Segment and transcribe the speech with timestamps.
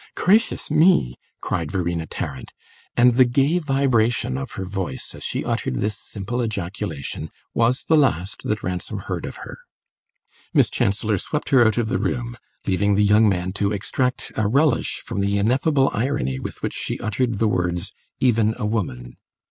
[0.15, 2.53] "Gracious me!" cried Verena Tarrant;
[2.97, 7.95] and the gay vibration of her voice as she uttered this simple ejaculation was the
[7.95, 9.59] last that Ransom heard of her.
[10.55, 12.35] Miss Chancellor swept her out of the room,
[12.65, 16.99] leaving the young man to extract a relish from the ineffable irony with which she
[16.99, 19.17] uttered the words "even a woman."